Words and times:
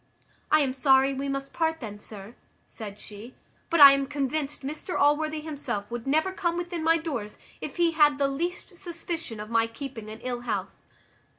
"I 0.49 0.61
am 0.61 0.73
sorry 0.73 1.13
we 1.13 1.29
must 1.29 1.53
part 1.53 1.79
then, 1.79 1.99
sir," 1.99 2.33
said 2.65 2.97
she; 2.97 3.35
"but 3.69 3.79
I 3.79 3.91
am 3.93 4.07
convinced 4.07 4.63
Mr 4.63 4.99
Allworthy 4.99 5.41
himself 5.41 5.91
would 5.91 6.07
never 6.07 6.31
come 6.31 6.57
within 6.57 6.83
my 6.83 6.97
doors, 6.97 7.37
if 7.61 7.77
he 7.77 7.91
had 7.91 8.17
the 8.17 8.27
least 8.27 8.77
suspicion 8.79 9.39
of 9.39 9.51
my 9.51 9.67
keeping 9.67 10.09
an 10.09 10.19
ill 10.21 10.39
house." 10.41 10.87